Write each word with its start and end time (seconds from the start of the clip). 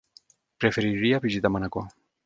Preferiria 0.63 1.21
visitar 1.27 1.55
Manacor. 1.59 1.89